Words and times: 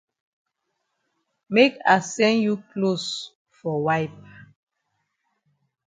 Make 1.47 1.75
I 1.85 1.99
send 1.99 2.41
you 2.41 2.63
closs 2.73 3.33
for 3.51 3.83
wipe. 3.83 4.09